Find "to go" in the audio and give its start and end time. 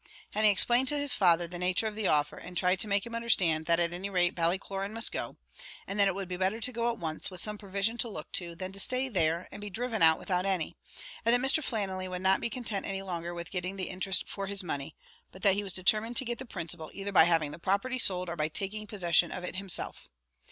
6.59-6.89